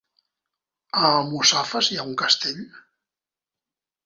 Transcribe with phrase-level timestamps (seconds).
[1.01, 2.65] A Almussafes hi ha un castell?